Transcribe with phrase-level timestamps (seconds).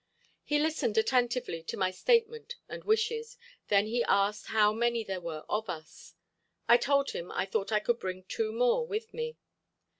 [0.43, 5.45] He listened attentively to my statement and wishes, then he asked how many there were
[5.47, 6.15] of us.
[6.67, 9.37] I told him I thought I could bring two more with me.